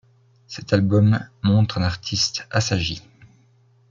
Cet 0.47 0.73
album 0.73 1.19
montre 1.43 1.77
un 1.77 1.83
artiste 1.83 2.47
assagi. 2.49 3.03